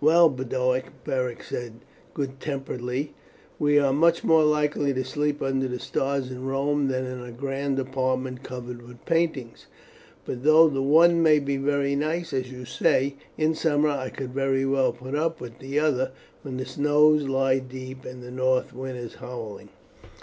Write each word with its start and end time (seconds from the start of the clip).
"Well, 0.00 0.30
Boduoc," 0.30 0.84
Beric 1.04 1.42
said 1.42 1.80
good 2.14 2.40
temperedly, 2.40 3.12
"we 3.58 3.78
are 3.78 3.92
much 3.92 4.24
more 4.24 4.42
likely 4.42 4.94
to 4.94 5.04
sleep 5.04 5.42
under 5.42 5.68
the 5.68 5.78
stars 5.78 6.30
in 6.30 6.46
Rome 6.46 6.88
than 6.88 7.04
in 7.04 7.20
a 7.22 7.30
grand 7.30 7.78
apartment 7.78 8.42
covered 8.42 8.80
with 8.80 9.04
paintings; 9.04 9.66
but 10.24 10.44
though 10.44 10.70
the 10.70 10.80
one 10.80 11.22
may 11.22 11.38
be 11.40 11.58
very 11.58 11.94
nice, 11.94 12.32
as 12.32 12.50
you 12.50 12.64
say, 12.64 13.16
in 13.36 13.54
summer, 13.54 13.90
I 13.90 14.08
could 14.08 14.32
very 14.32 14.64
well 14.64 14.92
put 14.94 15.14
up 15.14 15.42
with 15.42 15.58
the 15.58 15.78
other 15.78 16.12
when 16.40 16.56
the 16.56 16.64
snow 16.64 17.06
lies 17.08 17.60
deep 17.68 18.06
and 18.06 18.22
the 18.22 18.30
north 18.30 18.72
wind 18.72 18.96
is 18.96 19.16
howling." 19.16 19.68